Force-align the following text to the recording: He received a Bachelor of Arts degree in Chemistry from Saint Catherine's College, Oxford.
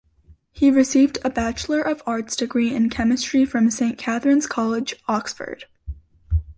He 0.51 0.71
received 0.71 1.19
a 1.23 1.29
Bachelor 1.29 1.79
of 1.79 2.01
Arts 2.07 2.35
degree 2.35 2.73
in 2.73 2.89
Chemistry 2.89 3.45
from 3.45 3.69
Saint 3.69 3.99
Catherine's 3.99 4.47
College, 4.47 4.95
Oxford. 5.07 5.65